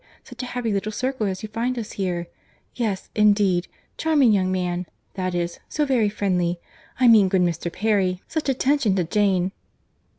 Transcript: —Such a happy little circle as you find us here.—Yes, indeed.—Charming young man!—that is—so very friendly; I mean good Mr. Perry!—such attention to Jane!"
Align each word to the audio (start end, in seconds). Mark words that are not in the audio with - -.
—Such 0.23 0.41
a 0.41 0.45
happy 0.47 0.73
little 0.73 0.91
circle 0.91 1.27
as 1.27 1.43
you 1.43 1.49
find 1.49 1.77
us 1.77 1.91
here.—Yes, 1.91 3.11
indeed.—Charming 3.13 4.33
young 4.33 4.51
man!—that 4.51 5.35
is—so 5.35 5.85
very 5.85 6.09
friendly; 6.09 6.59
I 6.99 7.07
mean 7.07 7.29
good 7.29 7.43
Mr. 7.43 7.71
Perry!—such 7.71 8.49
attention 8.49 8.95
to 8.95 9.03
Jane!" 9.03 9.51